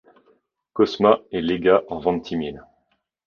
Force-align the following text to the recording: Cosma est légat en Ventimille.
Cosma 0.73 1.19
est 1.31 1.41
légat 1.41 1.83
en 1.89 1.99
Ventimille. 1.99 2.59